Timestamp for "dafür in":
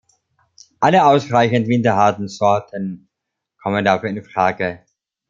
3.85-4.23